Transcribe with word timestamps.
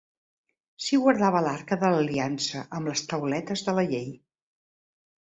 S'hi 0.85 0.97
guardava 1.01 1.41
l'arca 1.47 1.77
de 1.83 1.91
l'aliança 1.95 2.63
amb 2.79 2.91
les 2.93 3.05
tauletes 3.13 3.63
de 3.69 3.77
la 3.81 3.85
Llei. 3.93 4.09